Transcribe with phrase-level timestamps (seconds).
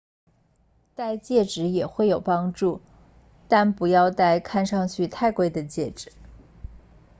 [0.95, 2.81] 戴戒指也会有帮助
[3.47, 6.11] 但不要戴看上去太贵的戒指